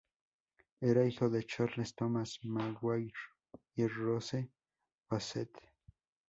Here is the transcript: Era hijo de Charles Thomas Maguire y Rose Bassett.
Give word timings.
Era 0.79 1.05
hijo 1.05 1.29
de 1.29 1.45
Charles 1.45 1.93
Thomas 1.93 2.39
Maguire 2.41 3.13
y 3.75 3.85
Rose 3.85 4.49
Bassett. 5.07 5.51